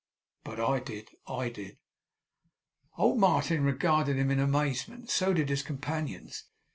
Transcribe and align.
But 0.43 0.59
I 0.59 0.79
did 0.79 1.09
I 1.27 1.49
did!' 1.49 1.77
Old 2.97 3.19
Martin 3.19 3.63
regarded 3.63 4.15
him 4.17 4.31
in 4.31 4.39
amazement; 4.39 5.11
so 5.11 5.31
did 5.31 5.49
his 5.49 5.61
companions. 5.61 6.45